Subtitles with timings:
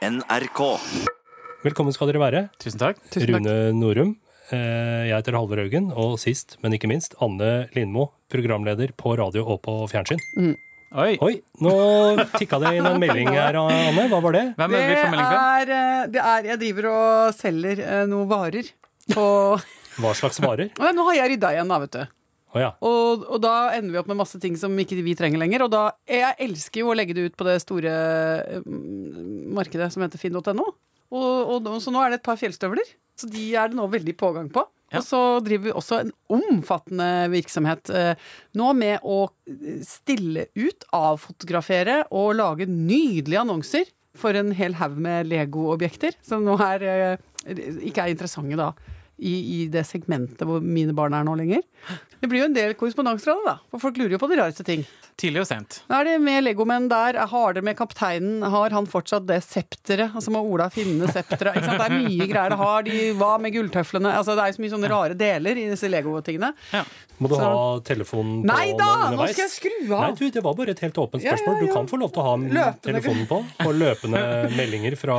[0.00, 0.60] NRK.
[1.60, 2.40] Velkommen skal dere være.
[2.62, 3.00] Tusen takk.
[3.28, 4.14] Rune Norum.
[4.50, 9.44] Eh, Jeg heter Halvor Haugen, og sist, men ikke minst, Anne Lindmo, programleder på radio
[9.44, 10.18] og på fjernsyn.
[10.90, 11.12] Oi.
[11.22, 11.74] Oi, nå
[12.34, 14.08] tikka det inn en melding her, Anne.
[14.10, 14.44] Hva var det?
[14.58, 15.42] Hvem er det vi får melding fra?
[15.60, 18.72] er, eh, det er Jeg driver og selger eh, noen varer
[19.12, 19.26] på
[20.00, 20.72] Hva slags varer?
[20.80, 22.02] Nå har jeg rydda igjen, da, vet du.
[22.50, 22.70] Å ja.
[22.82, 25.66] Og, og da ender vi opp med masse ting som ikke vi trenger lenger.
[25.66, 27.92] Og da Jeg elsker jo å legge det ut på det store
[28.56, 28.66] eh,
[29.54, 30.66] markedet som heter finn.no.
[31.10, 32.90] Og, og, så nå er det et par fjellstøvler.
[33.18, 34.64] Så de er det nå veldig pågang på.
[34.90, 34.98] Ja.
[34.98, 39.22] Og så driver vi også en omfattende virksomhet eh, nå med å
[39.86, 46.56] stille ut, avfotografere og lage nydelige annonser for en hel haug med Lego-objekter, som nå
[46.64, 48.72] er, eh, ikke er interessante da.
[49.20, 51.62] I, I det segmentet hvor mine barn er nå lenger.
[52.20, 53.58] Det blir jo en del korrespondanser av det, da.
[53.72, 54.82] For folk lurer jo på de rareste ting.
[55.20, 55.78] Tidlig og sent.
[55.92, 57.16] Er det med legomenn der.
[57.28, 58.40] Har det med kapteinen?
[58.52, 60.14] Har han fortsatt det septeret?
[60.16, 61.56] Altså må Ola finne septeret?
[61.60, 61.80] Ikke sant?
[61.80, 62.54] Det er mye greier.
[62.60, 64.12] Har de, hva med gulltøflene?
[64.16, 66.52] Altså Det er jo så mye sånne rare deler i disse legotingene.
[66.72, 66.84] Ja.
[67.20, 69.10] Må du Så- ha telefonen på Nei da!
[69.12, 70.14] Nå skal jeg skru Nei, av!
[70.16, 71.56] du, det var bare et helt åpent Ja, spørsmål.
[71.56, 71.66] ja, ja.
[71.66, 72.80] Du kan få lov til å ha Løpende.
[72.86, 74.22] telefonen på, og løpende
[74.56, 75.18] meldinger fra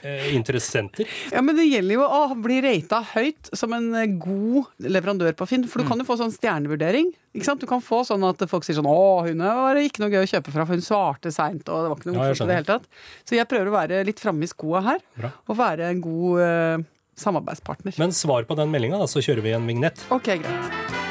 [0.00, 1.04] eh, interessenter.
[1.32, 5.48] Ja, men det gjelder jo å bli rata høyt som en eh, god leverandør på
[5.50, 5.66] Finn.
[5.68, 7.10] For du kan jo få sånn stjernevurdering.
[7.34, 7.62] Ikke sant?
[7.62, 10.30] Du kan få sånn at folk sier sånn 'Å, hun var ikke noe gøy å
[10.30, 12.70] kjøpe fra, for hun svarte seint', og det var ikke noe Ja, i det hele
[12.70, 12.88] tatt.
[13.24, 15.32] Så jeg prøver å være litt framme i skoa her, Bra.
[15.48, 17.98] og være en god uh, samarbeidspartner.
[17.98, 20.04] Men svar på den meldinga, da, så kjører vi en vignett.
[20.10, 21.01] Ok, greit.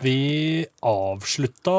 [0.00, 1.72] Vi avslutta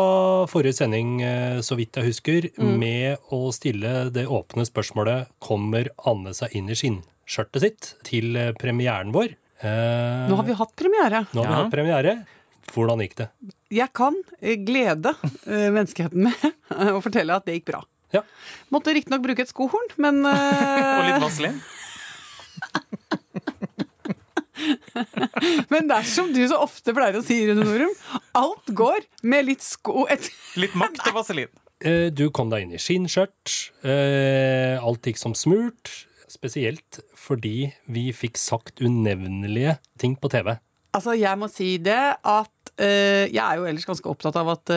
[0.51, 2.77] forrige sending, eh, så vidt jeg husker, Mm.
[2.79, 8.51] med å stille det åpne spørsmålet Kommer Anne seg inn i skinnskjørtet sitt til eh,
[8.59, 9.35] premieren vår?
[9.63, 11.27] Eh, Nå har vi hatt premiere.
[11.33, 12.25] nå har vi hatt premiere.
[12.73, 13.29] Hvordan gikk det?
[13.71, 15.15] Jeg kan eh, glede
[15.47, 16.35] eh, menneskeheten med
[16.95, 17.83] å fortelle at det gikk bra.
[18.11, 18.21] Ja.
[18.71, 21.61] Måtte riktignok bruke et skohorn, men Og litt vaselin.
[25.71, 27.93] Men det er som du så ofte pleier å si, Rune Norum,
[28.39, 31.51] alt går med litt sko et, Litt makt og vaselin.
[31.79, 33.53] Eh, Du kom deg inn i skinnskjørt.
[33.87, 35.87] eh, Alt gikk som smurt.
[36.27, 40.57] Spesielt fordi vi fikk sagt unevnelige ting på TV.
[40.91, 44.73] Altså, jeg må si det at eh, Jeg er jo ellers ganske opptatt av at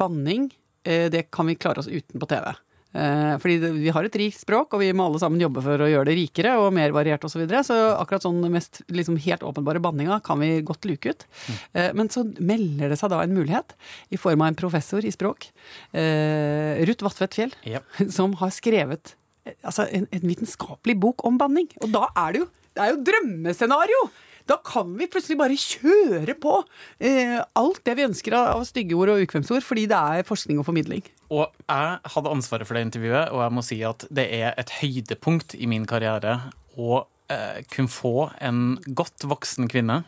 [0.00, 0.48] banning,
[0.82, 2.54] det kan vi klare oss uten på TV.
[2.90, 5.88] Eh, fordi vi har et rikt språk, og vi må alle sammen jobbe for å
[5.90, 7.36] gjøre det rikere og mer variert osv.
[7.36, 7.62] Så, videre.
[7.66, 11.26] så akkurat sånn mest liksom, helt åpenbare banninga kan vi godt luke ut.
[11.30, 11.96] Mm.
[11.96, 13.76] men så melder det seg da en mulighet
[14.10, 15.48] i form av en professor i språk,
[15.94, 17.86] eh, Ruth Vatvedt Fjell, Yep.
[18.16, 19.14] som har skrevet
[19.62, 21.70] altså, en, en vitenskapelig bok om banning.
[21.84, 24.02] Og da er det jo Det er jo drømmescenario!
[24.50, 26.56] Da kan vi plutselig bare kjøre på
[26.98, 30.58] eh, alt det vi ønsker av, av stygge ord og ukvemsord, fordi det er forskning
[30.58, 31.04] og formidling.
[31.30, 34.72] Og jeg hadde ansvaret for det intervjuet, og jeg må si at det er et
[34.80, 36.40] høydepunkt i min karriere
[36.74, 40.00] å eh, kunne få en godt voksen kvinne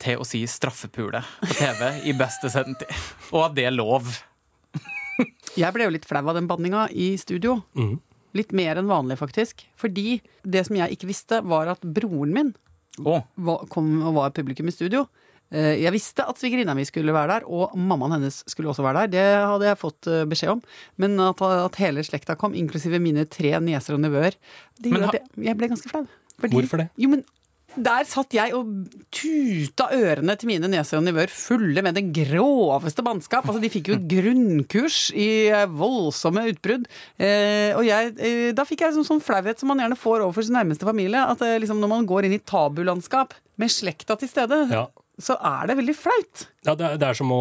[0.00, 2.88] til å si straffepule på TV i beste sendetid.
[3.34, 4.08] Og at det er lov.
[5.58, 7.58] Jeg ble jo litt flau av den banninga i studio.
[7.76, 7.98] Mm.
[8.40, 9.66] Litt mer enn vanlig, faktisk.
[9.76, 12.56] Fordi det som jeg ikke visste, var at broren min
[12.98, 13.20] Å,
[13.70, 15.06] kom og var publikum i studio.
[15.50, 19.06] Eh, Jeg visste at svigerinna mi skulle være der, og mammaen hennes skulle også være
[19.06, 19.12] der.
[19.14, 20.62] Det hadde jeg fått eh, beskjed om.
[20.98, 24.36] Men at, at hele slekta kom, inklusive mine tre nieser og nevøer,
[24.80, 26.04] det gjorde at jeg, jeg ble ganske flau.
[26.40, 26.88] Fordi- Hvorfor det?
[26.98, 27.24] Jo, men
[27.76, 28.70] der satt jeg og
[29.14, 33.46] tuta ørene til mine nieser og nevøer fulle med det groveste bannskap.
[33.46, 35.28] Altså, de fikk jo grunnkurs i
[35.70, 36.88] voldsomme utbrudd.
[37.20, 40.46] Eh, og jeg, eh, da fikk jeg sånn, sånn flauhet som man gjerne får overfor
[40.46, 41.22] sin nærmeste familie.
[41.22, 44.86] At eh, liksom, når man går inn i tabulandskap med slekta til stede, Ja.
[45.22, 46.46] Så er det veldig flaut.
[46.66, 47.40] Ja, det, er, det er som å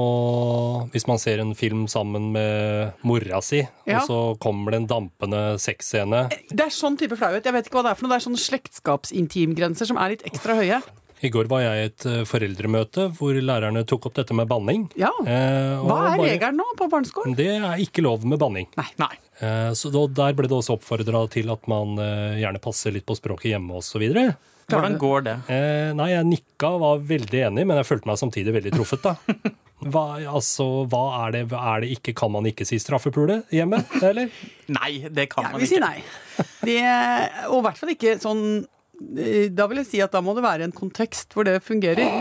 [0.94, 4.00] Hvis man ser en film sammen med mora si, Ja.
[4.00, 7.44] og så kommer det en dampende sexscene Det er sånn type flauhet.
[7.44, 8.16] Jeg vet ikke hva det er for noe.
[8.16, 10.82] Det er sånne slektskapsintimgrenser som er litt ekstra høye.
[11.20, 14.86] I går var jeg i et eh, foreldremøte hvor lærerne tok opp dette med banning.
[14.96, 15.10] Ja.
[15.20, 17.36] Eh, Hva er bare- regelen nå på barneskolen?
[17.36, 18.68] Det er ikke lov med banning.
[18.78, 18.88] nei.
[18.96, 19.18] Eh,
[19.74, 23.16] så da, der ble det også oppfordra til at man eh, gjerne passer litt på
[23.16, 24.04] språket hjemme osv.
[24.70, 25.36] Hvordan går det?
[25.50, 29.02] Eh, nei, jeg nikka, og var veldig enig, men jeg følte meg samtidig veldig truffet,
[29.08, 29.14] da.
[29.80, 34.28] Hva, altså, hva er det, er det ikke Kan man ikke si straffepule hjemme, eller?
[34.76, 35.88] Nei, det kan Jeg man vil si ikke.
[35.88, 36.00] nei.
[36.68, 36.82] Det,
[37.48, 38.42] og i hvert fall ikke sånn
[39.16, 42.04] eh, Da vil jeg si at da må det være en kontekst hvor det fungerer.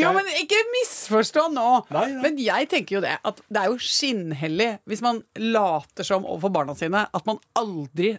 [0.00, 1.68] Jo, men ikke misforstå nå!
[1.94, 2.22] Nei, nei.
[2.24, 6.52] Men jeg tenker jo det, at det er jo skinnhellig hvis man later som overfor
[6.58, 8.14] barna sine at man aldri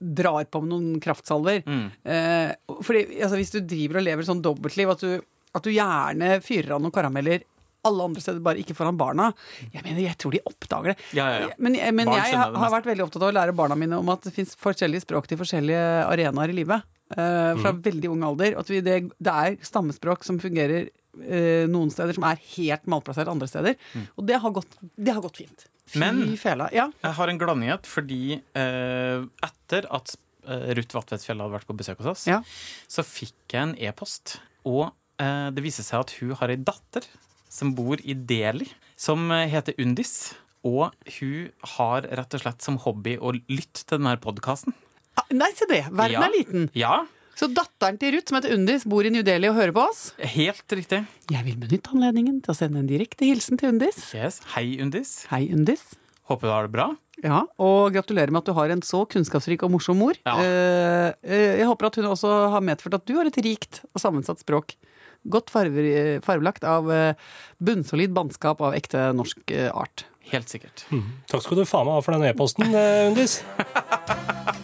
[0.00, 1.60] drar på med noen kraftsalver.
[1.66, 5.18] Eh, fordi altså, Hvis du driver og lever sånn dobbeltliv, at du,
[5.54, 7.44] at du gjerne fyrer av noen karameller
[7.88, 9.30] alle andre steder, bare ikke foran barna.
[9.72, 11.04] Jeg mener, jeg tror de oppdager det.
[11.16, 11.54] Ja, ja, ja.
[11.56, 14.26] Men, men jeg har, har vært veldig opptatt av å lære barna mine om at
[14.26, 16.84] det fins forskjellige språk til forskjellige arenaer i livet.
[17.10, 17.80] Uh, fra Mm.
[17.82, 18.58] veldig ung alder.
[18.60, 23.28] At vi, det, det er stammespråk som fungerer eh, noen steder, som er helt malplassert
[23.28, 23.76] andre steder.
[24.16, 25.66] Og det har gått, det har gått fint.
[25.90, 26.18] Fy Mm.
[26.20, 26.68] Men- fela.
[26.72, 26.88] Ja.
[27.02, 30.14] Jeg har en gladnyhet, fordi eh, etter at
[30.46, 32.42] eh, Ruth Vatvedsfjell hadde vært på besøk hos oss, Ja.
[32.88, 34.38] så fikk jeg en e-post.
[34.64, 37.02] Og eh, det viser seg at hun har ei datter
[37.48, 40.34] som bor i Delhi, som eh, heter Undis.
[40.62, 44.74] Og hun har rett og slett som hobby å lytte til denne podkasten.
[45.18, 45.86] Ah, Nei, se det.
[45.90, 46.22] Verden Ja.
[46.28, 46.70] er liten.
[46.74, 47.06] Ja,
[47.40, 50.00] Så datteren til Ruth, som heter Undis, bor i New Delhi og hører på oss.
[50.18, 50.98] helt riktig.
[51.32, 54.02] Jeg vil benytte anledningen til å sende en direkte hilsen til Undis.
[54.12, 54.42] Yes.
[54.52, 55.24] Hei, Undis.
[55.30, 55.86] Hei, Undis.
[56.28, 56.90] Håper du har det bra.
[57.24, 60.20] Ja, Og gratulerer med at du har en så kunnskapsrik og morsom mor.
[60.28, 60.36] Ja.
[60.36, 64.04] Eh, eh, jeg håper at hun også har medført at du har et rikt og
[64.04, 64.76] sammensatt språk.
[65.24, 67.16] Godt farver, farvelagt av eh,
[67.56, 70.04] bunnsolid bannskap av ekte norsk eh, art.
[70.28, 70.84] Helt sikkert.
[71.32, 73.40] Takk skal du faen meg ha for den e-posten, eh, Undis.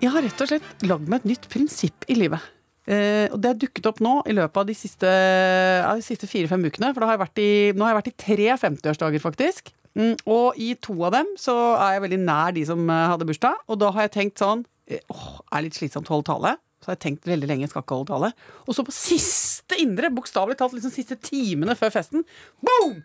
[0.00, 2.40] Jeg har rett og slett lagd meg et nytt prinsipp i livet.
[2.88, 6.62] Eh, og det har dukket opp nå i løpet av de siste, ja, siste fire-fem
[6.70, 6.94] ukene.
[6.94, 9.68] For da har jeg vært i, nå har jeg vært i tre 50-årsdager, faktisk.
[9.98, 13.26] Mm, og i to av dem så er jeg veldig nær de som eh, hadde
[13.28, 13.60] bursdag.
[13.68, 16.54] Og da har jeg tenkt sånn Åh, Åh, er litt slitsomt å holde tale.
[16.80, 18.30] Så har jeg tenkt veldig lenge skal ikke holde tale.
[18.64, 22.24] Og så på siste indre, bokstavelig talt liksom siste timene før festen,
[22.64, 22.96] boom!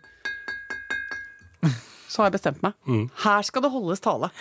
[2.08, 2.74] Så har jeg bestemt meg.
[3.22, 4.32] Her skal det holdes tale.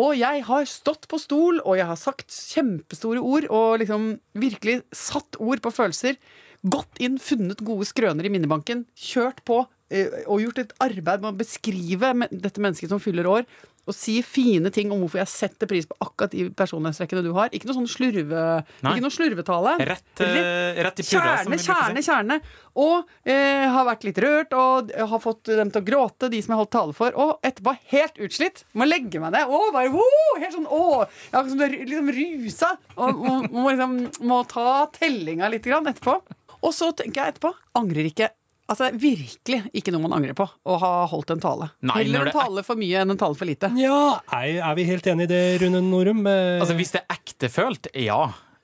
[0.00, 4.80] Og jeg har stått på stol, og jeg har sagt kjempestore ord, og liksom virkelig
[4.96, 6.16] satt ord på følelser.
[6.62, 9.58] Gått inn, funnet gode skrøner i minnebanken, kjørt på
[9.92, 13.44] eh, og gjort et arbeid med å beskrive dette mennesket som fyller år.
[13.82, 17.50] Og si fine ting om hvorfor jeg setter pris på akkurat de personlighetstrekkene du har.
[17.50, 18.42] Ikke noe sånn slurve,
[18.84, 18.92] Nei.
[18.92, 19.72] ikke noe slurvetale.
[19.90, 22.36] Rett, rett, rett i purra, Kjerne, kjerne, kjerne.
[22.78, 26.54] Og eh, har vært litt rørt og har fått dem til å gråte, de som
[26.54, 27.18] jeg holdt tale for.
[27.18, 28.62] Og etterpå helt utslitt.
[28.78, 29.50] Må legge meg ned.
[29.50, 32.70] Å, bare, oh, helt sånn, å, Jeg har liksom, liksom rusa.
[32.94, 33.98] Og må, må, liksom,
[34.30, 36.20] må ta tellinga litt grann etterpå.
[36.62, 37.50] Og så tenker jeg etterpå
[37.82, 38.30] angrer ikke.
[38.70, 41.70] Altså Virkelig ikke noe man angrer på å ha holdt en tale.
[41.82, 43.72] Nei, Heller en det tale for mye enn en tale for lite.
[43.76, 46.22] Ja, er, er vi helt enig i det, Rune Norum?
[46.30, 48.20] Eh, Altså, hvis det er ektefølt, ja.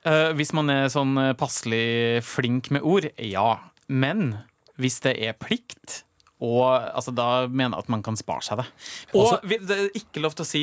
[0.07, 3.57] Eh, hvis man er sånn eh, passelig flink med ord, ja.
[3.91, 4.39] Men
[4.79, 6.03] hvis det er plikt,
[6.39, 6.63] og
[6.95, 8.67] altså, da mener jeg at man kan spare seg det.
[9.11, 10.61] Og Altså- vi- det er ikke lov til å si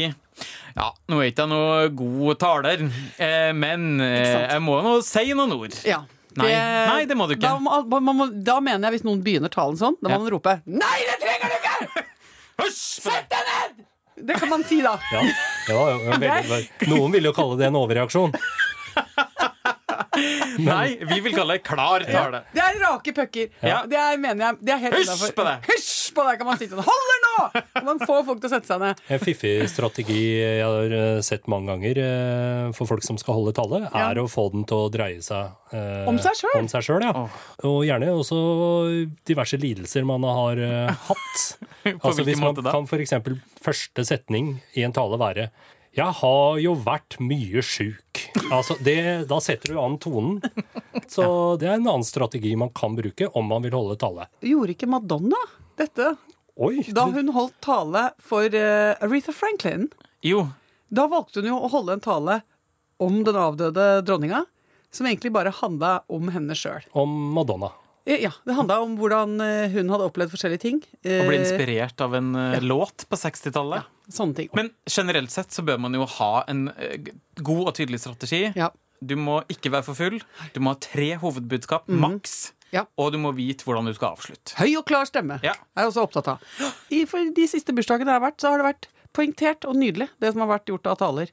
[0.76, 2.86] Ja, nå er ikke jeg noe god taler,
[3.20, 5.76] eh, men eh, jeg må nå si noen ord.
[5.84, 6.02] Ja.
[6.36, 7.46] Nei, nei, det må du ikke.
[7.48, 10.22] Da, må, man må, da mener jeg, hvis noen begynner talen sånn, da må Ja.
[10.24, 12.04] man rope 'Nei, det trenger du ikke!'
[12.76, 13.84] Sett på det!
[14.26, 14.94] Det kan man si da.
[15.12, 15.20] ja,
[15.66, 16.60] det var, jo veldig,
[16.92, 18.32] noen vil jo kalle det en overreaksjon.
[20.64, 22.40] Nei, vi vil kalle det klar tale.
[22.54, 23.50] Det er rake pucker.
[23.60, 23.82] Ja.
[23.88, 25.66] Det er, mener jeg, det er helt Hysj på deg!
[25.68, 26.80] Hysj på deg, kan man si sånn.
[26.86, 27.15] Holder
[27.86, 29.02] Man får folk til å sette seg ned.
[29.12, 33.54] En fiffig strategi jeg har eh, sett mange ganger eh, for folk som skal holde
[33.56, 34.24] tale, er Ja.
[34.24, 36.58] å få den til å dreie seg eh, Om seg selv.
[36.60, 37.12] Om seg ja.
[37.68, 38.40] Og gjerne også
[39.28, 41.46] diverse lidelser man har eh, hatt.
[41.86, 42.74] På altså hvilken Hvis man måte da?
[42.74, 45.50] kan for eksempel første setning i en tale være
[45.96, 48.20] jeg har jo vært mye sjuk.
[48.52, 48.98] Altså, det,
[49.30, 50.42] da setter du an tonen.
[51.08, 54.26] Så det er en annen strategi man kan bruke om man vil holde tale.
[54.44, 55.40] Gjorde ikke Madonna
[55.80, 56.10] dette
[56.56, 56.80] Oi!
[56.96, 59.90] da hun holdt tale for eh, Aretha Franklin?
[60.24, 60.46] Jo,
[60.88, 62.38] Da valgte hun jo å holde en tale
[63.02, 64.44] om den avdøde dronninga,
[64.94, 66.86] som egentlig bare handla om henne sjøl.
[66.96, 67.72] Om Madonna.
[68.06, 70.76] Ja, det handla om hvordan eh, hun hadde opplevd forskjellige ting.
[71.02, 73.84] å bli Eh, inspirert av en eh, låt på 60-tallet.
[74.14, 74.50] Sånne ting.
[74.54, 77.10] Men generelt sett så bør man jo ha en eh,
[77.42, 78.44] god og tydelig strategi.
[78.56, 78.70] Ja.
[79.02, 80.20] Du må ikke være for full.
[80.54, 82.52] Du må ha tre hovedbudskap, maks.
[82.74, 82.84] Ja.
[82.98, 84.56] Og du må vite hvordan du skal avslutte.
[84.58, 85.52] Høy og klar stemme Ja.
[85.76, 86.38] er jeg også opptatt av.
[86.90, 90.08] I, for de siste bursdagene jeg har vært, så har det vært poengtert og nydelig,
[90.20, 91.30] det som har vært gjort av taler.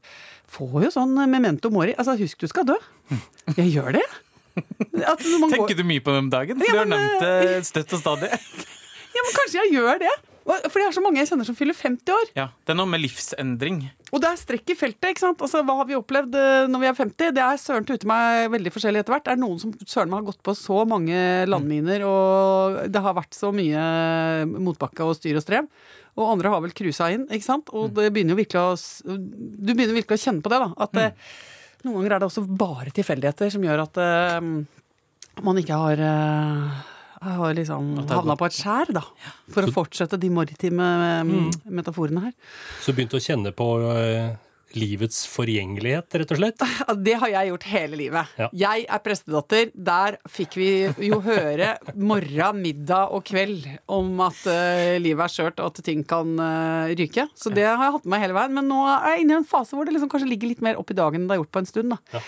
[0.48, 1.96] Får jo sånn memento mori.
[1.98, 2.78] Altså, husk du skal dø.
[3.58, 4.06] Jeg gjør det.
[4.56, 6.60] Man går- Tenker du mye på den dagen?
[6.62, 8.30] For Ja, du har nevnt det støtt og stadig.
[9.14, 10.14] Ja, men kanskje jeg gjør det.
[10.44, 12.32] For det er så mange jeg kjenner som fyller 50 år.
[12.36, 13.78] Ja, Det er noe med livsendring.
[14.12, 15.14] Og det er strekk i feltet.
[15.14, 15.42] ikke sant?
[15.42, 17.34] Altså, Hva har vi opplevd eh, når vi er 50?
[17.38, 19.26] Det er søren tute meg veldig forskjellig etter hvert.
[19.30, 23.16] Det er noen som søren meg har gått på så mange landminer, og det har
[23.18, 23.88] vært så mye
[24.52, 25.72] motbakke og styr og strev.
[26.14, 27.72] Og andre har vel cruisa inn, ikke sant.
[27.74, 30.70] Og det begynner å Du begynner virkelig å kjenne på det, da.
[30.86, 31.10] At det,
[31.84, 34.40] noen ganger er det også bare tilfeldigheter som gjør at uh,
[35.42, 36.93] man ikke har eh, Jeg
[37.24, 39.04] har liksom havna på et skjær, da.
[39.54, 40.88] For å fortsette de maritime
[41.28, 41.52] mm.
[41.74, 42.34] metaforene her.
[42.82, 44.36] Så du begynte å kjenne på uh,
[44.78, 46.64] livets forgjengelighet, rett og slett?
[47.08, 48.32] Det har jeg gjort hele livet.
[48.40, 48.48] Ja.
[48.64, 49.74] Jeg er prestedatter.
[49.74, 50.70] Der fikk vi
[51.08, 56.06] jo høre morgen, middag og kveld om at uh, livet er skjørt og at ting
[56.08, 57.28] kan uh, ryke.
[57.38, 58.58] Så det har jeg hatt med meg hele veien.
[58.58, 60.82] Men nå er jeg inne i en fase hvor det liksom kanskje ligger litt mer
[60.82, 61.96] opp i dagen enn det har gjort på en stund.
[61.96, 62.18] da.
[62.18, 62.26] Ja.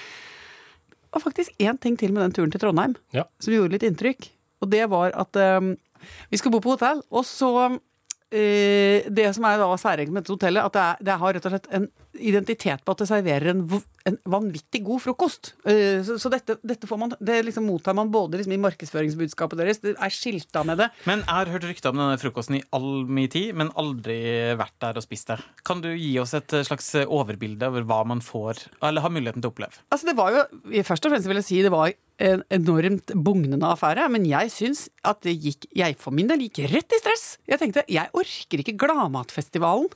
[1.16, 3.24] Og faktisk én ting til med den turen til Trondheim Ja.
[3.40, 4.30] som gjorde litt inntrykk.
[4.66, 5.74] Og det var at eh,
[6.32, 7.52] vi skulle bo på hotell, og så
[8.34, 11.48] eh, Det som er da særegent med dette hotellet, at det, er, det har rett
[11.48, 13.66] og slett en identitet på at det serverer en,
[14.06, 15.54] en vanvittig god frokost.
[15.66, 19.60] Eh, så så dette, dette får man, det liksom mottar man både liksom i markedsføringsbudskapet
[19.62, 20.90] deres, det er skilta med det.
[21.10, 24.20] Men jeg har hørt rykter om denne frokosten i all min tid, men aldri
[24.60, 25.44] vært der og spist der.
[25.66, 29.50] Kan du gi oss et slags overbilde over hva man får, eller har muligheten til
[29.50, 29.82] å oppleve?
[29.90, 30.48] Altså det var jo,
[30.86, 34.86] Først og fremst vil jeg si det var en enormt bugnende affære, men jeg syns
[35.06, 37.26] at det gikk Jeg for min del gikk rett i stress.
[37.50, 39.90] Jeg tenkte jeg orker ikke Gladmatfestivalen.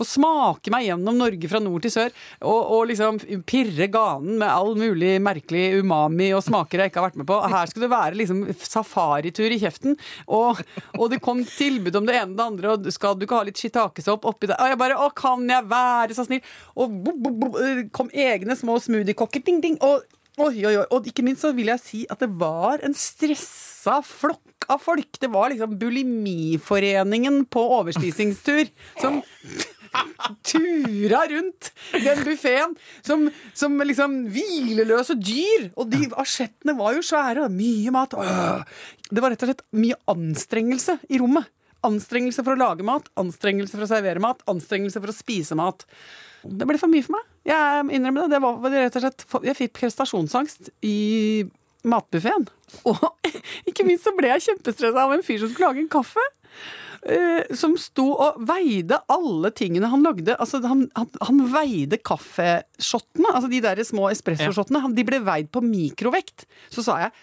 [0.00, 4.48] Å smake meg gjennom Norge fra nord til sør og, og liksom pirre ganen med
[4.48, 7.38] all mulig merkelig umami og smaker jeg ikke har vært med på.
[7.50, 9.98] Her skulle det være liksom safaritur i kjeften,
[10.30, 10.62] og,
[10.96, 13.48] og det kom tilbud om det ene og det andre, og skal du ikke ha
[13.48, 14.60] litt shitakesopp oppi der?
[14.60, 16.44] Og jeg bare Å, kan jeg være så snill?
[16.78, 17.50] Og bo, bo, bo,
[17.96, 19.78] kom egne små smoothiekokker, ding, ding.
[19.82, 20.06] og
[20.40, 20.86] Oi, oi, oi.
[20.94, 25.18] Og ikke minst så vil jeg si at det var en stressa flokk av folk.
[25.20, 28.70] Det var liksom Bulimiforeningen på overspisingstur
[29.02, 29.20] som
[30.46, 32.74] tura rundt den buffeen
[33.06, 35.70] som, som liksom hvileløse dyr.
[35.76, 38.16] Og de asjettene var jo svære, mye mat.
[39.10, 41.48] Det var rett og slett mye anstrengelse i rommet.
[41.86, 45.86] Anstrengelse for å lage mat, anstrengelse for å servere mat, anstrengelse for å spise mat.
[46.44, 47.24] Det ble for mye for meg.
[47.48, 48.36] Jeg innrømmer det.
[48.36, 50.98] det var rett og slett, jeg fikk prestasjonsangst i
[51.88, 52.46] matbuffeen.
[52.88, 53.00] Og
[53.70, 56.26] ikke minst så ble jeg kjempestressa av en fyr som skulle lage en kaffe.
[57.06, 60.36] Eh, som sto og veide alle tingene han lagde.
[60.36, 64.82] Altså, han, han, han veide kaffeshottene, altså de der små espressoshottene.
[64.96, 66.46] De ble veid på mikrovekt.
[66.72, 67.14] Så sa jeg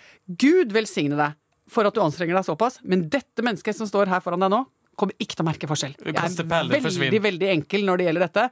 [0.41, 1.37] Gud velsigne deg
[1.71, 4.63] for at du anstrenger deg såpass, men dette mennesket som står her foran deg nå,
[4.97, 5.93] kommer ikke til å merke forskjell.
[6.01, 7.17] Jeg er veldig, forsvinn.
[7.21, 8.45] veldig enkel når det gjelder dette.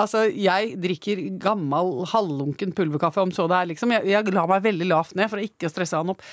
[0.00, 3.92] Altså, jeg drikker gammel, halvlunken pulverkaffe, om så det er, liksom.
[3.92, 6.24] Jeg, jeg la meg veldig lavt ned for å ikke stresse han opp.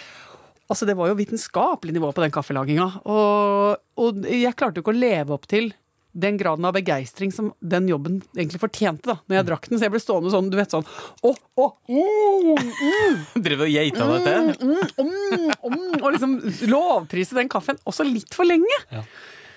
[0.72, 2.88] Altså, det var jo vitenskapelig nivå på den kaffelaginga.
[3.12, 5.74] Og, og jeg klarte jo ikke å leve opp til
[6.12, 9.80] den graden av begeistring som den jobben egentlig fortjente, da, når jeg drakk den.
[9.80, 14.08] Så jeg ble stående sånn, du vet sånn Å, å, mm, mm, Driver og geita
[14.10, 14.50] deg til?
[14.60, 16.36] mm, mm, Og liksom
[16.72, 18.82] lovprise den kaffen også litt for lenge.
[18.92, 19.06] Ja.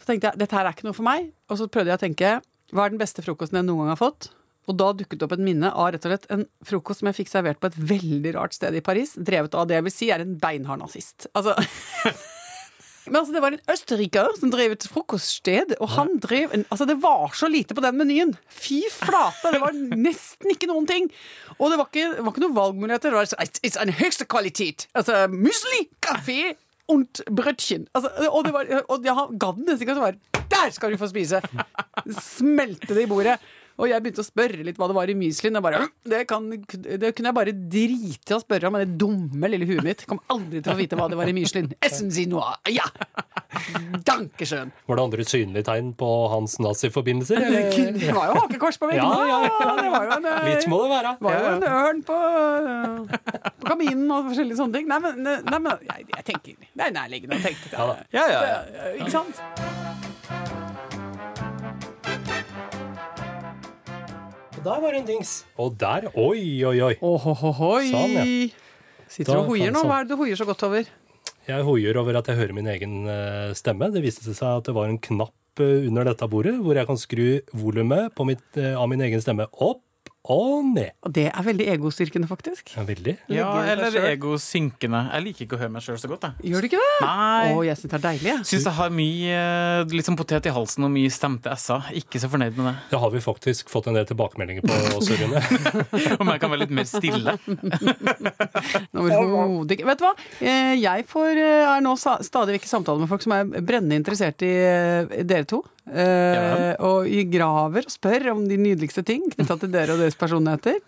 [0.03, 1.31] Så tenkte jeg dette her er ikke noe for meg.
[1.51, 2.35] Og så prøvde jeg å tenke
[2.75, 4.31] hva er den beste frokosten jeg noen gang har fått?
[4.71, 7.19] Og da dukket det opp et minne av rett og slett en frokost som jeg
[7.23, 9.17] fikk servert på et veldig rart sted i Paris.
[9.19, 11.29] Drevet av det jeg vil si er en beinhard nazist.
[11.37, 11.57] Altså
[13.05, 16.87] Men altså, det var en østerriker som drev et frokoststed, og han drev en Altså,
[16.89, 18.33] det var så lite på den menyen!
[18.49, 19.53] Fy flate!
[19.53, 21.11] Det var nesten ikke noen ting!
[21.59, 23.13] Og det var ikke, det var ikke noen valgmuligheter.
[23.13, 24.87] Det var så, it's, it's en høyeste kvalitet!
[24.97, 26.55] Altså, musli, kaffe
[26.89, 27.85] und brødchen.
[27.93, 31.11] Altså, og det var, og jeg den nesten ikke, så var Der skal du få
[31.13, 31.43] spise!
[32.33, 33.37] Smelte det i bordet.
[33.75, 35.59] Og jeg begynte å spørre litt hva det var i myslien.
[35.59, 38.99] Og bare, det, kan, det kunne jeg bare drite i å spørre om, men det
[39.01, 40.05] dumme lille huet mitt.
[40.11, 42.53] Kom aldri til å vite hva det var i noe!
[42.71, 42.87] Ja!
[44.05, 44.73] Dankesjøen.
[44.87, 47.43] Var det andre synlige tegn på hans naziforbindelser?
[47.99, 49.05] Det var jo hakekors på veggen.
[49.05, 49.75] Ja, ja, ja.
[49.79, 51.15] Det var jo en, eh, Litt må det være.
[51.25, 52.19] var jo en ørn på,
[52.73, 54.91] eh, på kaminen og forskjellige sånne ting.
[54.91, 57.79] Nei, men, nei, men jeg, jeg tenker Det er nærliggende å tenke det.
[57.79, 58.25] Ja.
[58.25, 58.93] Ja, ja, ja.
[58.99, 60.54] Ikke sant?
[64.65, 65.43] Der var en dings.
[65.61, 66.93] Og der, oi, oi, oi.
[67.05, 67.89] Ohohohoi.
[67.91, 68.25] Sånn, ja.
[69.13, 69.83] Sitter du og hoier nå?
[69.83, 69.91] sånn.
[69.91, 70.89] Hva er det du hoier så godt over?
[71.45, 73.91] Jeg hoier over at jeg hører min egen eh, stemme.
[73.93, 77.01] Det viste seg at det var en knapp eh, under dette bordet hvor jeg kan
[77.01, 79.83] skru volumet på mitt, eh, av min egen stemme opp
[80.25, 80.95] og ned.
[81.05, 82.71] Og det er veldig egostyrkende, faktisk.
[82.77, 83.13] Ja, veldig.
[83.29, 85.03] Ja, eller egosynkende.
[85.13, 86.25] Jeg liker ikke å høre meg sjøl så godt.
[86.31, 86.53] Jeg.
[86.55, 86.95] Gjør du ikke det?
[87.05, 87.51] Nei.
[87.53, 88.31] Å, jeg syns det er deilig.
[88.31, 88.47] jeg.
[88.49, 89.43] Syns jeg har mye
[89.93, 91.91] liksom, potet i halsen og mye stemte s-er.
[92.01, 92.75] Ikke så fornøyd med det.
[92.95, 95.45] Det har vi faktisk fått en del tilbakemeldinger på også, Rune.
[96.25, 97.37] Om jeg kan være litt mer stille.
[99.05, 99.89] Overhodet ikke.
[99.93, 100.15] Vet du hva?
[100.41, 104.01] Eh, Jeg får, eh, er nå stadig vekk i samtale med folk som er brennende
[104.01, 104.55] interessert i
[105.25, 105.63] dere to.
[105.85, 106.63] Eh, vel.
[106.81, 110.79] og i graver og spør om de nydeligste ting knytta til dere og deres personligheter.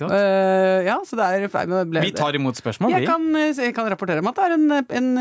[0.00, 3.10] Eh, ja, så det er feil med Vi tar imot spørsmål, jeg vi.
[3.10, 5.12] kan, eh, jeg kan rapportere om at det er en, en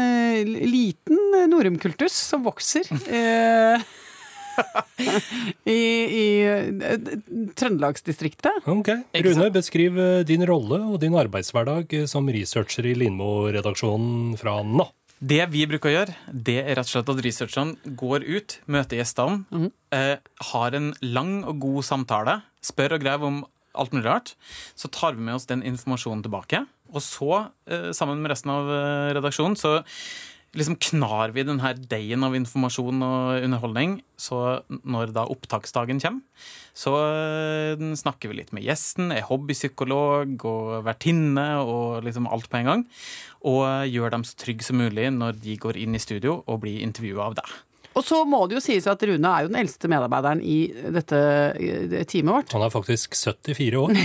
[0.71, 1.19] liten
[1.51, 2.87] Norum-kultus som vokser.
[3.11, 3.83] Uh,
[5.67, 5.81] I,
[6.15, 6.25] i
[7.59, 8.63] Trøndelagsdistriktet.
[8.71, 8.93] Ok.
[9.19, 14.87] Rune, beskriv din rolle og din arbeidshverdag som researcher i Lindmo-redaksjonen fra nå.
[15.19, 18.99] Det vi bruker å gjøre, det er rett og slett at researcherne går ut, møter
[18.99, 20.17] gjestene, eh,
[20.51, 23.45] har en lang og god samtale, spør og graver om
[23.75, 24.35] alt mulig rart.
[24.75, 26.65] Så tar vi med oss den informasjonen tilbake.
[26.93, 29.83] Og så, eh, sammen med resten av eh, redaksjonen, så
[30.55, 31.77] liksom knar vi den her
[32.25, 33.99] av informasjon og underholdning.
[34.17, 36.23] Så når da opptaksdagen kommer,
[36.75, 42.61] så eh, snakker vi litt med gjesten, er hobbypsykolog og vertinne og liksom alt på
[42.61, 42.85] en gang.
[43.43, 46.63] Og eh, gjør dem så trygge som mulig når de går inn i studio og
[46.65, 47.55] blir intervjua av deg.
[47.95, 50.57] Og så må det jo sies at Rune er jo den eldste medarbeideren i
[50.95, 51.19] dette
[52.11, 52.55] teamet vårt.
[52.55, 53.93] Han er faktisk 74 år.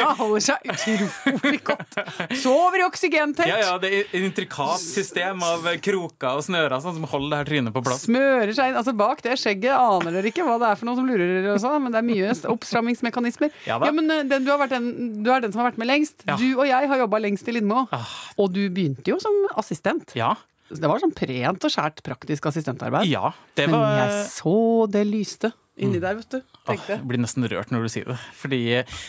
[0.00, 1.92] Han holder seg utrolig godt.
[2.40, 3.50] Sover i oksygentelt.
[3.50, 7.38] Ja, ja, det er et intrikat system av kroker og snører sånn, som holder det
[7.40, 8.00] her trynet på plass.
[8.08, 8.78] Smører seg inn.
[8.80, 11.54] Altså Bak det skjegget aner dere ikke hva det er for noe som lurer dere
[11.54, 13.50] også, men det er mye oppstrammingsmekanismer.
[13.68, 13.84] Ja da.
[13.94, 14.86] men eh, den, du, har vært den,
[15.22, 16.18] du er den som har vært med lengst.
[16.26, 16.34] Ja.
[16.40, 17.86] Du og jeg har jobba lengst i Lindmo.
[17.94, 18.10] Ah.
[18.40, 20.16] Og du begynte jo som assistent.
[20.18, 20.34] Ja.
[20.70, 23.08] Det var sånn prent og skjært praktisk assistentarbeid.
[23.10, 23.80] ja det var...
[23.82, 24.54] Men jeg så
[24.92, 25.50] det lyste
[25.80, 26.38] inni der, vet du.
[26.44, 26.98] Åh, Tenkte.
[26.98, 28.18] Jeg blir nesten rørt når du sier det.
[28.36, 28.60] Fordi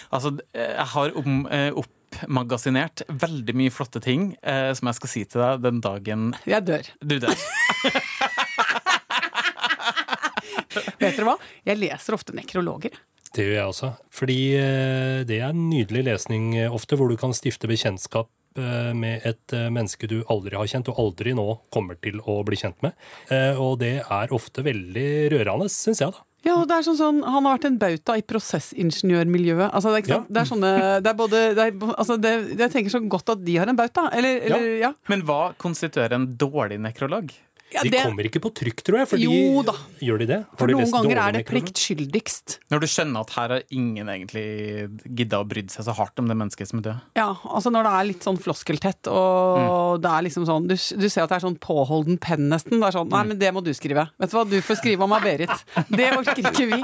[0.09, 5.25] altså, jeg har om, eh, oppmagasinert veldig mye flotte ting eh, som jeg skal si
[5.27, 6.85] til deg den dagen Jeg dør.
[7.03, 7.35] du dør.
[11.01, 11.37] Vet dere hva?
[11.67, 12.95] Jeg leser ofte nekrologer.
[13.31, 13.89] Det gjør jeg også.
[14.11, 18.40] Fordi eh, det er en nydelig lesning eh, ofte, hvor du kan stifte bekjentskap eh,
[18.57, 22.59] med et eh, menneske du aldri har kjent, og aldri nå kommer til å bli
[22.59, 22.97] kjent med.
[23.31, 26.25] Eh, Og det er ofte veldig rørende, syns jeg, da.
[26.41, 29.67] Ja, og det er sånn, sånn, Han har vært en bauta i prosessingeniørmiljøet.
[29.69, 30.29] Altså, det, er ikke sant?
[30.29, 30.33] Ja.
[30.33, 30.71] det er sånne
[31.05, 33.77] det er både, det er, altså, det, Jeg tenker så godt at de har en
[33.77, 34.07] bauta.
[34.17, 34.91] Eller, eller ja.
[35.11, 37.29] Men hva konstituerer en dårlig nekrolog?
[37.73, 39.09] Ja De kommer ikke på trykk, tror jeg.
[39.13, 39.75] Fordi, Jo da.
[40.03, 40.39] Gjør de det?
[40.49, 42.57] Har for de noen ganger er det pliktskyldigst.
[42.73, 44.45] Når du skjønner at her har ingen egentlig
[45.05, 47.01] gidda å brydd seg så hardt om det mennesket som er død.
[47.19, 51.07] Ja, altså Når det er litt sånn floskeltett, og det er liksom sånn du, du
[51.09, 52.79] ser at det er sånn påholden penn, nesten.
[52.81, 54.07] Det er sånn Nei, men det må du skrive.
[54.21, 55.51] Vet du hva, du får skrive om Berit.
[55.91, 56.79] Det orker ikke vi.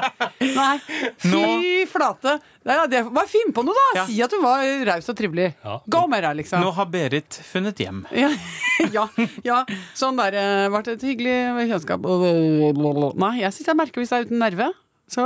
[0.53, 0.75] Nei.
[1.23, 2.37] Fy Nå- flate.
[2.67, 4.01] Nei, det, bare finn på noe, da!
[4.01, 4.05] Ja.
[4.09, 5.51] Si at du var raus og trivelig.
[5.63, 5.77] Ja.
[5.87, 6.63] Gå med deg, liksom.
[6.63, 8.01] Nå har Berit funnet hjem.
[8.11, 8.31] Ja,
[8.97, 9.05] ja,
[9.45, 9.61] ja.
[9.97, 11.37] Sånn der ble Vært et hyggelig
[11.71, 14.67] kjennskap Nei, jeg syns jeg merker hvis jeg er uten nerve.
[15.07, 15.23] Så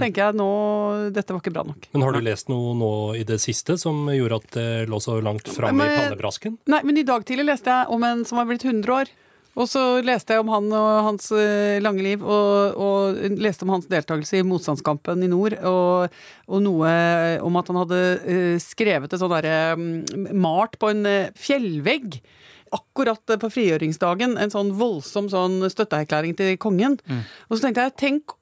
[0.00, 0.48] tenker jeg nå
[1.12, 1.88] Dette var ikke bra nok.
[1.92, 5.18] Men har du lest noe nå i det siste som gjorde at det lå så
[5.24, 6.56] langt framme i pannebrasken?
[6.72, 9.12] Nei, men i dag tidlig leste jeg om en som har blitt 100 år.
[9.58, 13.72] Og så leste jeg om han og hans eh, lange liv, og, og leste om
[13.74, 15.56] hans deltakelse i motstandskampen i nord.
[15.66, 16.92] Og, og noe
[17.44, 22.20] om at han hadde eh, skrevet et sånn derre mm, Malt på en eh, fjellvegg.
[22.76, 24.38] Akkurat eh, på frigjøringsdagen.
[24.38, 27.00] En sånn voldsom sånn støtteerklæring til kongen.
[27.48, 28.37] Og så tenkte jeg, tenk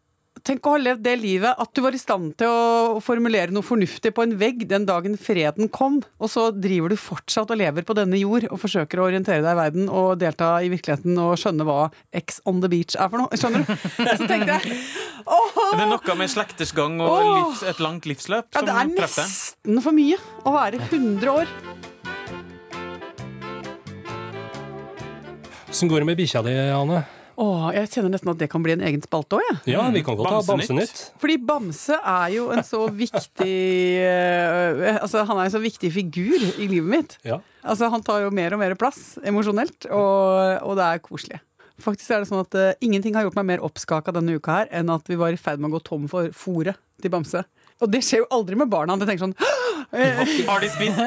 [0.46, 3.66] Tenk å ha levd det livet at du var i stand til å formulere noe
[3.66, 7.82] fornuftig på en vegg den dagen freden kom, og så driver du fortsatt og lever
[7.87, 11.35] på denne jord og forsøker å orientere deg i verden og delta i virkeligheten og
[11.42, 13.35] skjønne hva X on the beach er for noe.
[13.35, 13.74] Skjønner du?
[14.20, 14.78] Så tenkte jeg
[15.26, 17.32] åh, Det er noe med slektersgang og Åh.
[17.32, 19.26] livs, et langt livsløp ja, det er treffer.
[19.26, 21.50] nesten for mye å være 100 år.
[25.66, 27.02] Åssen går det med bikkja di, Anne?
[27.37, 29.75] Åh, jeg kjenner nesten at det kan bli en egen spalte òg, jeg.
[29.75, 30.70] Ja, vi kan godt ha Bamsenytt.
[30.70, 31.03] Bamsenytt.
[31.20, 33.57] Fordi Bamse er jo en så viktig
[34.01, 37.18] uh, Altså, han er en så viktig figur i livet mitt.
[37.29, 37.42] Ja.
[37.61, 41.42] Altså, han tar jo mer og mer plass emosjonelt, og, og det er koselig.
[41.83, 44.72] Faktisk er det sånn at uh, Ingenting har gjort meg mer oppskaka denne uka her
[44.81, 47.44] enn at vi var i ferd med å gå tom for fòret til Bamse.
[47.85, 48.97] Og det skjer jo aldri med barna.
[48.97, 49.37] De tenker sånn
[50.49, 50.99] Har de spist?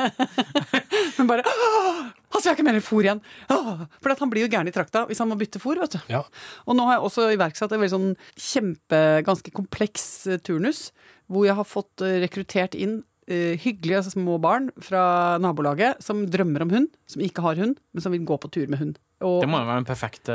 [1.17, 3.21] Men bare «Åh, Altså, jeg har ikke mer fôr igjen!
[3.49, 5.79] For han blir jo gæren i trakta hvis han må bytte fôr.
[5.81, 5.99] vet du.
[6.13, 6.21] Ja.
[6.69, 10.91] Og nå har jeg også iverksatt en veldig sånn kjempe, ganske kompleks eh, turnus,
[11.27, 15.01] hvor jeg har fått eh, rekruttert inn eh, hyggelige små barn fra
[15.41, 18.69] nabolaget som drømmer om hund, som ikke har hund, men som vil gå på tur
[18.69, 19.01] med hund.
[19.25, 20.29] Og, Det må jo være en perfekt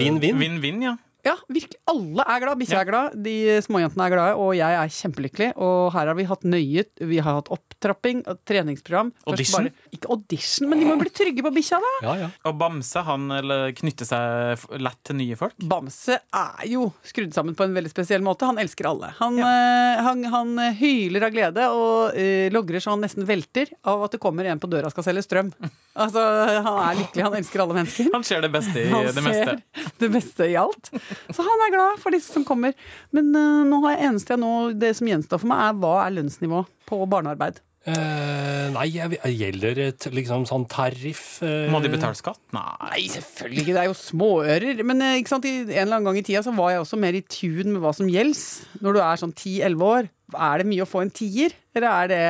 [0.00, 0.40] Vinn-vinn.
[0.40, 0.96] Vinn-vinn, ja.
[1.24, 1.78] Ja, virkelig.
[1.90, 2.58] Alle er glad.
[2.60, 3.34] Bikkja er glad, de
[3.64, 5.50] småjentene er glade, og jeg er kjempelykkelig.
[5.56, 9.12] Og her har vi hatt nøye Vi har hatt opptrapping, og treningsprogram.
[9.24, 9.68] Først Audition?
[9.70, 11.92] Bare, ikke audition, men de må bli trygge på bikkja, da!
[12.04, 12.28] Ja, ja.
[12.50, 15.56] Og Bamse han eller, knytter seg lett til nye folk.
[15.64, 18.48] Bamse er jo skrudd sammen på en veldig spesiell måte.
[18.48, 19.12] Han elsker alle.
[19.20, 24.04] Han, eh, han, han hyler av glede og eh, logrer så han nesten velter av
[24.06, 25.52] at det kommer en på døra og skal selge strøm.
[25.94, 27.22] Altså, Han er lykkelig.
[27.22, 28.08] Han elsker alle mennesker.
[28.10, 29.52] Han ser det beste i Han det meste.
[29.54, 30.88] ser det beste i alt.
[31.34, 32.74] Så han er glad for disse som kommer.
[33.14, 35.94] Men uh, nå har jeg eneste jeg nå, det som gjenstår for meg, er hva
[36.04, 37.60] er lønnsnivå på barnearbeid.
[37.84, 41.66] Uh, nei, jeg, jeg gjelder et liksom sånn tariff uh...
[41.68, 42.40] Må de betale skatt?
[42.56, 43.02] Nei.
[43.12, 43.74] Selvfølgelig ikke.
[43.76, 44.80] Det er jo småører.
[44.88, 45.48] Men ikke sant?
[45.50, 47.92] en eller annen gang i tida så var jeg også mer i tune med hva
[47.96, 48.80] som gjelder.
[48.80, 50.10] Når du er sånn 10-11 år,
[50.48, 51.54] er det mye å få en tier?
[51.76, 52.24] Eller er det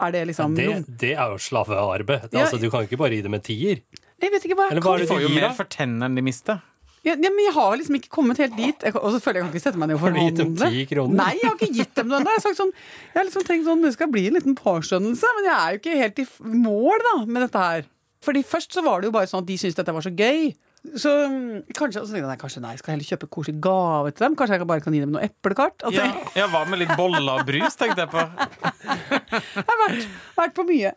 [0.00, 0.68] Er det liksom Det,
[1.00, 2.30] det er jo slavearbeid.
[2.30, 2.44] Ja.
[2.44, 3.82] Altså, du kan ikke bare gi dem en tier.
[4.20, 6.60] Jeg vet ikke hva jeg kan De får jo mer for tennene de mister.
[7.06, 8.82] Ja, ja, men jeg har liksom ikke kommet helt dit.
[8.84, 10.40] Jeg, og så føler jeg jeg kan ikke sette meg ned og Har du gitt
[10.40, 11.16] dem ti kroner?
[11.22, 12.34] Nei, jeg har ikke gitt dem noe ennå.
[12.34, 12.72] Jeg har sagt sånn,
[13.06, 15.80] jeg har liksom tenkt sånn, det skal bli en liten påskjønnelse, men jeg er jo
[15.80, 16.26] ikke helt i
[16.66, 17.86] mål da, med dette her.
[18.26, 20.50] Fordi først så var det jo bare sånn at de syntes dette var så gøy.
[20.96, 24.26] Så mm, kanskje, så jeg, nei, kanskje nei, skal jeg heller kjøpe koselig gave til
[24.26, 24.36] dem?
[24.36, 25.80] Kanskje jeg bare kan gi dem noe eplekart?
[25.84, 28.24] Altså, Ja, ja, hva med litt boller og brus, tenkte jeg på.
[29.60, 30.92] Jeg har vært, vært på mye.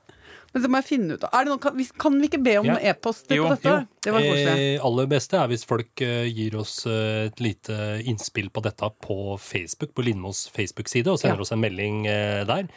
[0.53, 1.29] Men det må jeg finne ut av.
[1.33, 2.75] Er det noe, kan, vi- kan vi ikke be om Ja.
[2.91, 3.63] e-poster på dette?
[3.71, 4.75] Jo, Det var koselig.
[4.75, 8.89] eh, aller beste er hvis folk eh, gir oss eh, et lite innspill på dette
[9.01, 11.41] på Facebook, på Lindmos Facebook-side, og sender Ja.
[11.41, 12.67] oss en melding der.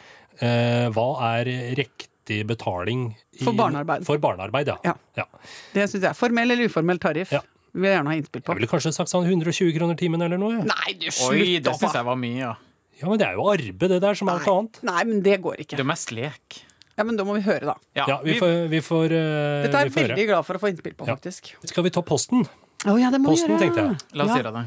[0.41, 1.07] Eh, hva
[1.39, 1.45] er
[1.77, 4.05] riktig betaling i- For barnearbeid.
[4.05, 4.77] For barnearbeid, ja.
[4.83, 4.93] Ja.
[5.15, 5.25] ja.
[5.73, 6.15] Det synes jeg.
[6.15, 7.31] Formell eller uformell tariff.
[7.31, 7.41] Ja.
[7.73, 8.53] Vil jeg gjerne ha innspill på.
[8.53, 10.57] Jeg ville kanskje sagt sånn 120 kroner timen eller noe.
[10.57, 10.63] Ja.
[10.65, 12.55] Nei, du Oi, det syns jeg var mye, ja.
[13.01, 14.79] ja, men det er jo arbeid, det der, som er alt annet.
[14.83, 15.77] Nei, men det går ikke.
[15.77, 16.63] Det er mest lek.
[16.97, 17.75] Ja, men da må vi høre, da.
[17.93, 20.27] Ja, vi får, vi får, uh, Dette er jeg veldig høre.
[20.31, 21.15] glad for å få innspill på, Ja.
[21.15, 21.53] faktisk.
[21.69, 22.43] Skal vi ta posten?
[22.85, 23.63] Å ja, det må Posten, vi gjøre.
[23.67, 24.17] tenkte jeg.
[24.17, 24.41] La oss Ja.
[24.41, 24.65] gjøre det.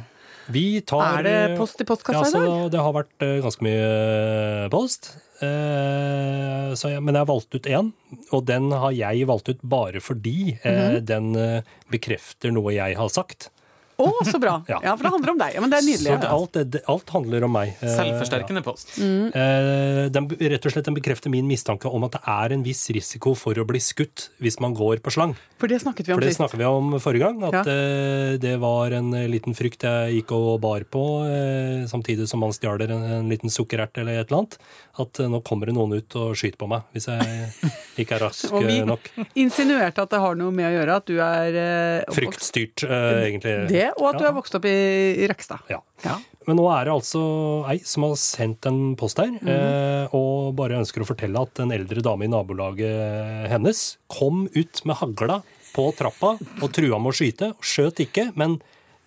[0.50, 2.70] Vi tar Er det eh, post i postkassa ja, i så dag?
[2.72, 5.10] Det har vært eh, ganske mye post.
[5.40, 7.92] Eh, så jeg, men jeg har valgt ut én,
[8.34, 11.00] og den har jeg valgt ut bare fordi mm -hmm.
[11.06, 13.50] den bekrefter noe jeg har sagt.
[14.00, 14.56] Å, så bra.
[14.70, 14.78] Ja.
[14.84, 15.54] Ja, for det handler om deg.
[15.56, 16.14] Ja, men det er Så nydelig.
[16.22, 17.72] det, alt, det, alt handler om meg.
[17.82, 18.92] Eh, Selvforsterkende post.
[19.00, 19.28] Mm.
[19.34, 22.84] Eh, den, rett og slett den bekrefter min mistanke om at det er en viss
[22.94, 25.34] risiko for å bli skutt hvis man går på slang.
[25.60, 27.64] For det snakket vi om For det snakket vi om forrige gang, at Ja.
[27.74, 32.54] eh, det var en liten frykt jeg gikk og bar på, eh, samtidig som man
[32.56, 34.56] stjal en, en liten sukkerert eller et eller annet.
[35.00, 37.72] At eh, nå kommer det noen ut og skyter på meg hvis jeg
[38.04, 39.10] ikke er rask Og vi- nok.
[39.36, 43.54] Insinuerte at det har noe med å gjøre at du er eh, Fryktstyrt, eh, egentlig.
[43.70, 44.76] Det, og at du har er vokst opp i,
[45.20, 45.66] i Rekstad.
[45.72, 45.80] Ja.
[46.04, 46.16] Ja.
[46.48, 47.20] Men nå er det altså
[47.70, 51.74] ei som har sendt en post her, eh, og bare ønsker å fortelle at en
[51.74, 57.16] eldre dame i nabolaget hennes kom ut med hagla på trappa og trua med å
[57.16, 57.52] skyte.
[57.62, 58.58] Skjøt ikke, men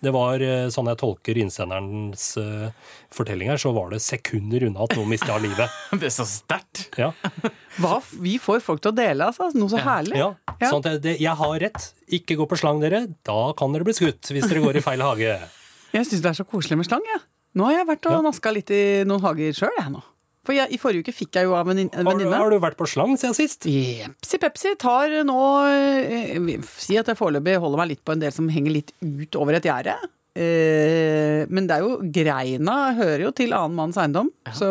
[0.04, 2.68] det var eh, sånn jeg tolker innsenderens uh,
[3.14, 5.72] fortelling her, så var det sekunder unna at noen mista livet.
[6.00, 6.86] Det er så sterkt.
[7.00, 7.10] Ja.
[7.82, 9.50] Hva vi får folk til å dele, altså.
[9.58, 10.16] Noe så herlig.
[10.20, 10.30] ja.
[10.60, 10.68] Ja.
[10.70, 11.88] Sånn at det, jeg har rett.
[12.14, 13.04] Ikke gå på slang, dere.
[13.26, 15.34] Da kan dere bli skutt hvis dere går i feil hage.
[15.94, 17.02] Jeg syns det er så koselig med slang.
[17.06, 17.20] Jeg.
[17.58, 18.22] Nå har jeg vært og Ja.
[18.26, 20.00] naska litt i noen hager sjøl, jeg nå.
[20.44, 22.76] For jeg, i forrige uke fikk jeg jo av en, venninne Har, har du vært
[22.80, 23.64] på slang siden sist?
[23.68, 25.38] Jepsi pepsi tar nå
[25.70, 29.40] eh, Si at jeg foreløpig holder meg litt på en del som henger litt ut
[29.40, 29.96] over et gjerde.
[30.34, 34.66] Eh, men det er jo greina hører jo til annen manns eiendom, så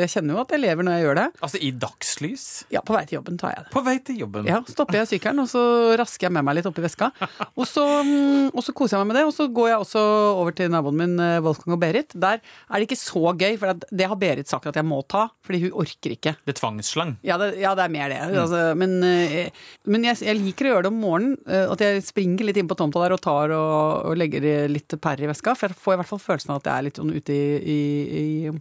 [0.00, 1.26] jeg kjenner jo at jeg lever når jeg gjør det.
[1.44, 2.44] Altså i dagslys.
[2.72, 3.72] Ja, på vei til jobben tar jeg det.
[3.74, 4.48] På vei til jobben.
[4.48, 5.62] Ja, stopper jeg sykkelen, og så
[6.00, 7.10] rasker jeg med meg litt oppi veska.
[7.60, 10.00] Og så, mm, og så koser jeg meg med det, og så går jeg også
[10.40, 12.14] over til naboen min, eh, Wolfgang og Berit.
[12.18, 15.26] Der er det ikke så gøy, for det har Berit sagt at jeg må ta,
[15.44, 16.32] fordi hun orker ikke.
[16.46, 17.12] Det er tvangsslang.
[17.26, 18.20] Ja, det, ja, det er mer det.
[18.42, 19.52] Altså, men eh,
[19.86, 21.36] men jeg, jeg liker å gjøre det om morgenen.
[21.46, 24.96] eh, At jeg springer litt inn på tomta der og tar og, og legger litt
[25.02, 25.54] per i veska.
[25.58, 27.46] For jeg får i hvert fall følelsen av at jeg er litt sånn ute i,
[27.76, 28.52] i, i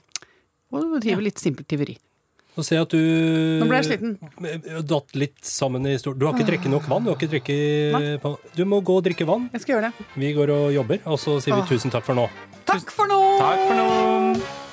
[0.72, 1.98] Og driver litt simpelt tyveri.
[2.52, 3.04] Nå ser jeg at du
[3.62, 4.18] Nå ble jeg sliten.
[4.88, 6.18] Datt litt sammen i stol.
[6.20, 7.06] Du har ikke drukket nok vann?
[7.08, 8.28] Du har ikke drikket...
[8.58, 9.48] Du må gå og drikke vann.
[9.56, 10.10] Jeg skal gjøre det.
[10.20, 12.28] Vi går og jobber, og så sier vi tusen takk for nå.
[12.68, 13.22] Takk for nå!
[13.40, 14.70] Takk for nå.